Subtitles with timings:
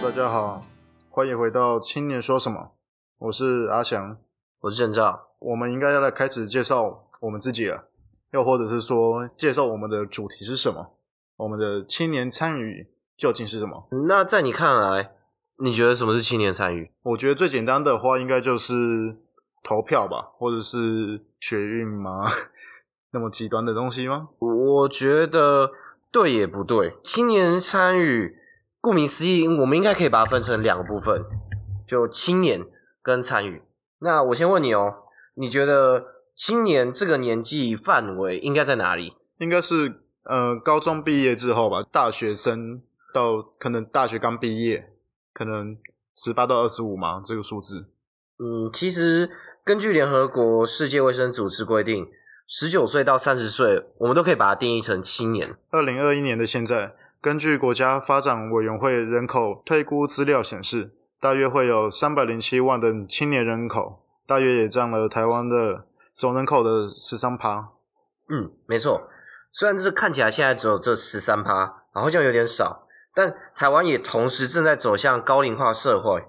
[0.00, 0.64] Hello，大家好，
[1.10, 2.70] 欢迎回到青年说什么，
[3.18, 4.16] 我是阿翔，
[4.60, 5.30] 我是郑照。
[5.40, 7.88] 我们应该要来开始介绍我们自己了，
[8.30, 10.94] 又或者是说介绍我们的主题是什么，
[11.38, 12.86] 我们的青年参与
[13.16, 13.88] 究竟是什么？
[14.06, 15.10] 那在你看来，
[15.56, 16.92] 你觉得什么是青年参与？
[17.02, 19.16] 我觉得最简单的话，应该就是
[19.64, 22.30] 投票吧，或者是学运吗？
[23.10, 24.28] 那么极端的东西吗？
[24.38, 25.72] 我觉得
[26.12, 26.94] 对也不对。
[27.02, 28.36] 青年参与，
[28.80, 31.24] 顾名思义，我们应该可以把它分成两个部分，
[31.86, 32.64] 就青年
[33.02, 33.62] 跟参与。
[34.00, 34.94] 那我先问你哦，
[35.34, 39.14] 你觉得青年这个年纪范围应该在哪里？
[39.38, 42.80] 应该是呃高中毕业之后吧，大学生
[43.12, 44.92] 到可能大学刚毕业，
[45.32, 45.76] 可能
[46.16, 47.88] 十八到二十五嘛，这个数字。
[48.38, 49.28] 嗯，其实
[49.64, 52.08] 根据联合国世界卫生组织规定，
[52.46, 55.56] 十九岁到三十岁，我们都可以把它定义成青年。
[55.70, 67.70] 二零二一年的现在，根据国家发展委员会人口推估资料显示，大约会有三百零七万的青年人口，大约也占了台湾的总人口的十三趴。
[68.28, 69.08] 嗯，没错。
[69.50, 76.24] 虽然这看起来现在只有这十三趴，好像有点少，但台湾也同时正在走向高龄化社会，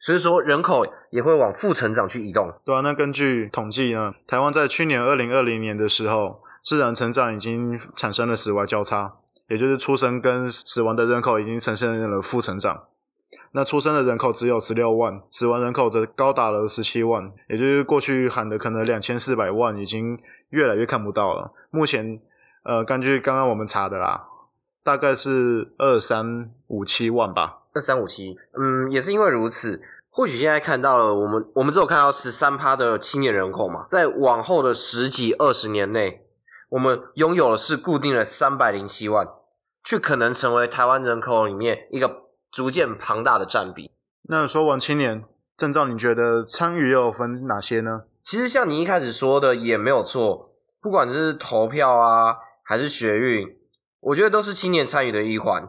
[0.00, 2.52] 所以说人口也会往负成长去移动。
[2.64, 9.16] 对啊，那根据统计呢，台湾在去年二零二零年的时候，自然成长已经产生了死亡交叉，
[9.48, 12.84] 也就是出生跟死亡的人口已经呈现了负成长。
[13.52, 20.18] 那出生的人口只有十六万，死亡人口则高达了十七万，也就是过去喊的可能两千四百万，已经
[20.50, 21.52] 越来越看不到了。
[21.70, 22.20] 目前，
[22.64, 24.26] 呃，根据刚刚我们查的啦，
[24.84, 27.62] 大概是二三五七万吧。
[27.74, 36.26] 二三五七，嗯，也是因为如此，或许现在看到了，我们我们只有看到十三趴的青年人口嘛，在往后的十几二十年内，
[36.70, 39.26] 我们拥有的是固定的三百零七万，
[39.88, 43.90] 却可能成为台湾人口里面一个逐渐庞大的占比。
[44.28, 45.24] 那说完青年，
[45.56, 48.02] 郑照，你觉得参与又有分哪些呢？
[48.22, 53.48] 其实像你一开始说的也没有错，不管是投票啊，还是学运，
[54.00, 55.66] 我觉得都是青年参与的一环。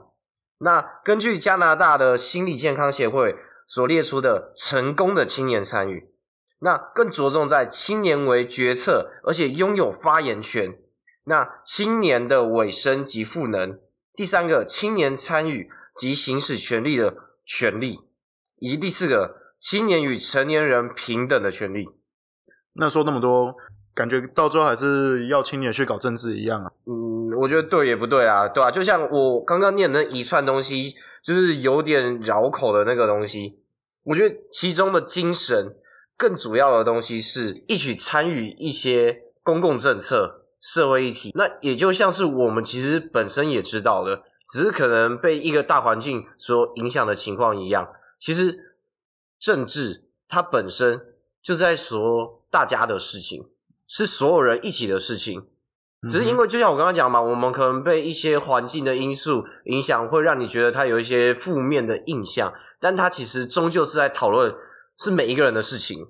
[0.57, 3.37] 那根据加拿大的心理健康协会
[3.69, 6.11] 所列出的成功的青年参与，
[6.59, 10.77] 那更着重在青年为决策，而且拥有发言权。
[11.23, 13.79] 那青年的尾声及赋能，
[14.19, 17.15] 第三个青年参与及行使权利的
[17.45, 18.01] 权利，
[18.57, 21.87] 以及第四个青年与成年人平等的权利。
[22.73, 23.55] 那说那么多，
[23.95, 26.69] 感觉到最后还是要青年去搞政治一样啊。
[26.83, 33.57] 嗯，我觉得对也不对啊，对吧、就像我刚刚念的那一串东西，就是有点绕口的那个东西。
[34.03, 35.77] 我觉得其中的精神，
[36.17, 41.31] 更主要的东西是一起参与一些公共政策、社会议题。
[41.35, 47.89] 那也就像是我们其实本身也知道的，只是可能被一个大环境所影响的情况一样。
[48.19, 48.75] 其实
[49.39, 51.01] 政治它本身
[51.41, 53.47] 就在说大家的事情，
[53.87, 55.47] 是所有人一起的事情。
[56.09, 64.55] 只是因为，就像我刚刚讲嘛，我们可能被一些环境的因素影响，会让你觉得它有一些负面的印象，但它其实终究是在讨论
[64.97, 66.07] 是每一个人的事情。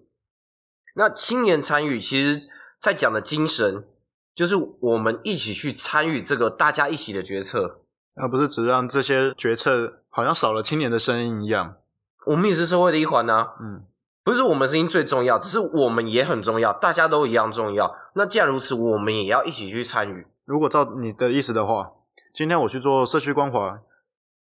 [0.94, 2.44] 那青年参与，其实
[2.80, 3.84] 在讲的精神，
[4.40, 7.82] 就是我们一起去参与这个大家一起的决策。
[8.16, 11.76] 而不是只让这些决策好像少了青年的声音一样。
[12.26, 13.84] 我们也是社会的一环呐、嗯，
[14.24, 17.94] 不是我们声音最重要，只是我们也很重要，大家都一样重要。
[18.16, 20.26] 那既然如此，我们也要一起去参与。
[20.46, 21.92] 如果照你的意思的话，
[22.34, 23.82] 今天我去做社区关怀，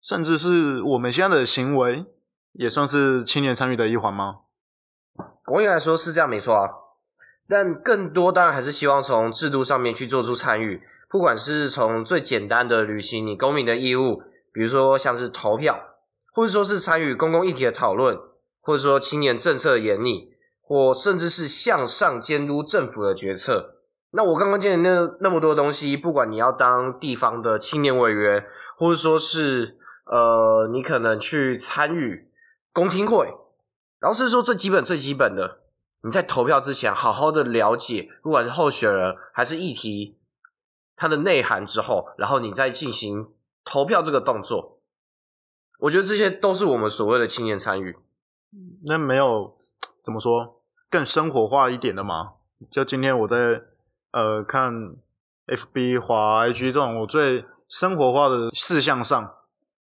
[0.02, 2.08] 甚至是我们现在的行为，
[2.54, 4.38] 也算是青年参与的一环吗？
[5.46, 6.68] 广义来说是这样没错啊，
[7.54, 15.80] 但更多当然还是希望从制度上面去做出参与，不管是从最简单的履行你公民的义务，比如说像是投票，
[16.34, 18.18] 或者说是参与公共议题的讨论，
[18.60, 20.30] 或者说青年政策的研拟，
[20.64, 23.76] 或甚至是向上监督政府的决策。
[24.14, 28.44] 那我刚刚讲的那那么多东西，不管你要当地方的青年委员，
[28.78, 32.28] 或者说是呃，你可能去参与
[32.72, 33.28] 公听会，
[34.00, 35.60] 然后是说最基本最基本的，
[36.04, 40.18] 你在投票之前好好的了解，不管是候选人还是议题，
[40.96, 43.32] 它的内涵之后，然后你再进行
[43.64, 44.80] 投票这个动作。
[45.80, 47.98] 我觉得这些都是我们所谓的青年参与。
[48.86, 49.56] 那没有
[50.04, 52.34] 怎么说更生活化一点的吗？
[52.70, 53.64] 就今天我在
[54.12, 54.96] 呃看
[55.48, 59.34] FB 滑 IG 这种我最生活化的事项上，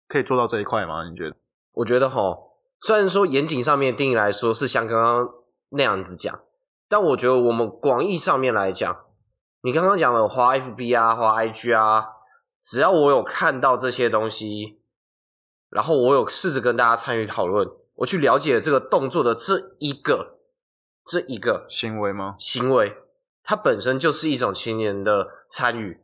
[0.07, 1.07] 可以做到这一块吗？
[1.09, 1.35] 你觉得？
[1.73, 2.37] 我觉得哈，
[2.81, 5.29] 虽然说严谨上面定义来说是像刚刚
[5.75, 6.41] 那样子讲，
[6.87, 9.05] 但我觉得我们广义上面来讲，
[9.61, 12.07] 你刚刚讲的滑 FB 啊、滑 IG 啊，
[12.61, 14.79] 只要我有看到这些东西，
[15.69, 20.37] 然后我有试着跟大家参与讨论，我去了解这个动作的这一个
[21.05, 22.35] 这一个行为吗？
[22.37, 22.97] 行为，
[23.43, 26.03] 它本身就是一种青年的参与。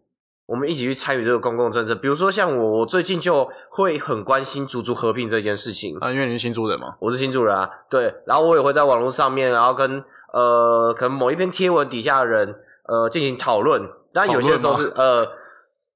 [0.49, 5.95] 我们一起去参与这个公共政策，比如说像我，我最近就会很关心竹竹合并这件事情。
[6.01, 10.03] 啊，因为你是新竹人嘛，我是新主人啊，对，然后我也会在网络上面，然后跟
[10.33, 12.55] 呃，可能某一篇贴文底下的人
[12.87, 13.87] 呃进行讨论。
[14.11, 15.27] 但有些时候是呃，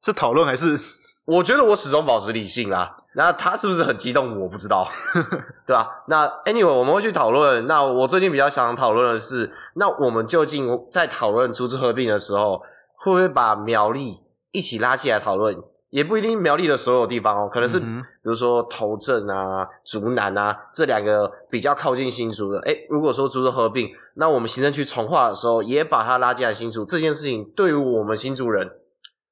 [0.03, 0.79] 是讨论还是？
[1.25, 2.97] 我觉得我始终保持理性啊。
[3.15, 4.39] 那他是不是很激动？
[4.39, 4.87] 我不知道，
[5.65, 5.87] 对吧？
[6.07, 7.65] 那 anyway 我们会去讨论。
[7.65, 12.61] 那我最近比较想讨论的是，那我们究竟在讨论竹子合并的时候，
[12.97, 14.17] 会不会把苗栗
[14.53, 15.61] 一起拉进来讨论？
[15.89, 17.85] 也不一定苗栗的所有地方哦，可能是比
[18.23, 22.59] 如说头镇啊、竹南啊这两个比较靠近新竹的。
[22.61, 26.83] 哎如果说竹竹合并，那我们行政区重划的时候，也把它拉进来新竹。
[26.83, 28.71] 这件事情对于我们新竹人，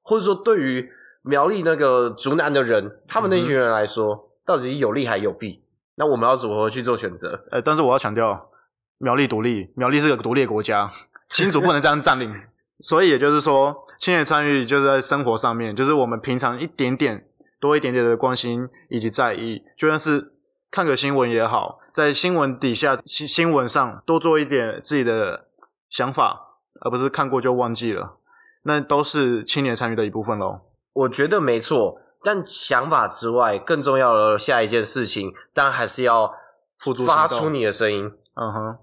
[0.03, 0.87] 或者说对于
[1.23, 5.63] 苗栗那个竹南的人，他们那群人来说，到底有利还有弊？
[5.95, 7.43] 那我们要如何去做选择？
[7.49, 8.51] 呃，但是我要强调，
[8.99, 10.91] 苗栗独立，苗栗是个独立国家，
[11.29, 12.31] 新竹不能这样占领。
[12.81, 17.27] 所以也就是说，青年参与就是在生活上面，就是我们平常一点点
[17.59, 20.33] 多一点点的关心以及在意，就算是
[20.71, 25.45] 看个新闻也好，在新闻底下新新闻上多做一点自己的
[25.89, 26.41] 想法，
[26.81, 28.17] 而不是看过就忘记了，
[28.63, 30.61] 那都是青年参与的一部分喽。
[30.93, 36.33] 我觉得没错，但想法之外，更重要的下一件事情，当然还是要
[36.77, 38.11] 付诸发出你的声音。
[38.33, 38.77] 嗯哼。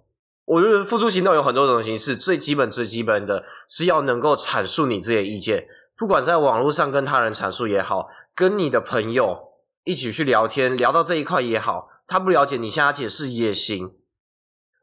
[0.49, 9.37] 我觉得付诸行动有很多种形式，最基本最基本的是要能够阐述你自己的意见，不管在网络上跟他人阐述也好，跟你的朋友
[9.85, 13.93] 一起去聊天聊到这一块也好，他不了解你向他解释也行。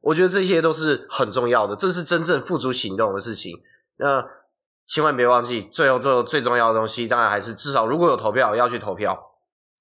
[0.02, 3.60] 我觉得这些都是很重要的，这是真正付诸行动的事情。
[3.98, 4.24] 那
[4.86, 9.32] 千万别忘记，最后最后最重要的东西，当然还是至少如果有投票要去投票。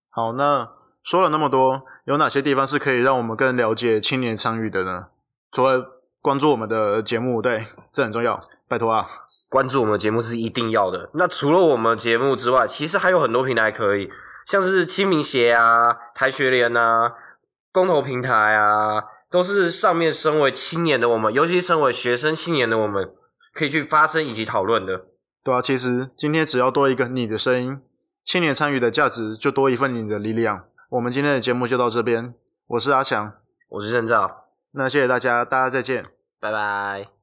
[0.09, 0.67] 好，那
[1.03, 5.09] 说了那么多，有哪些地方是可以让我们更了解青年参与的呢？
[5.55, 9.07] 除了关注我们的节目，对，这很重要，拜托啊！
[9.49, 11.11] 关注我们的节目是一定要的。
[11.15, 14.11] 那除了我们节目之外，其实还有很多平台可以，
[14.47, 17.13] 像是清明协啊、台学联啊、
[17.71, 23.09] 公投平台啊，都是上面身为青年的我们，尤其身为学生青年的我们，
[23.53, 25.05] 可以去发声以及讨论的。
[25.45, 27.81] 对啊，其实今天只要多一个你的声音，
[28.25, 30.65] 青年参与的价值就多一份你的力量。
[30.89, 32.35] 我们今天的节目就到这边，
[32.67, 33.35] 我是阿翔，
[33.69, 34.44] 我是郑照。
[34.77, 36.05] 那谢谢大家，大家再见，
[36.41, 37.14] 拜拜。